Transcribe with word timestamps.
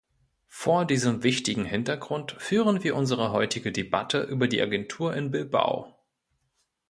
Vor 0.47 0.85
diesem 0.85 1.21
wichtigen 1.21 1.63
Hintergrund 1.63 2.35
führen 2.39 2.83
wir 2.83 2.95
unsere 2.95 3.31
heutige 3.33 3.71
Debatte 3.71 4.21
über 4.23 4.47
die 4.47 4.59
Agentur 4.59 5.13
in 5.15 5.29
Bilbao. 5.29 5.93